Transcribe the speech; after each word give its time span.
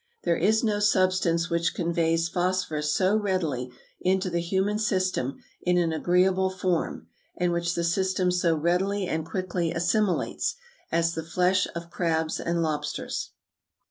There 0.23 0.35
is 0.35 0.63
no 0.63 0.79
substance 0.79 1.51
which 1.51 1.75
conveys 1.75 2.27
phosphorus 2.27 2.91
so 2.91 3.15
readily 3.15 3.71
into 3.99 4.31
the 4.31 4.41
human 4.41 4.79
system 4.79 5.37
in 5.61 5.77
an 5.77 5.93
agreeable 5.93 6.49
form, 6.49 7.05
and 7.37 7.51
which 7.53 7.75
the 7.75 7.83
system 7.83 8.31
so 8.31 8.55
readily 8.55 9.05
and 9.07 9.23
quickly 9.23 9.71
assimilates, 9.71 10.55
as 10.91 11.13
the 11.13 11.21
flesh 11.21 11.67
of 11.75 11.91
crabs 11.91 12.39
and 12.39 12.63
lobsters." 12.63 13.29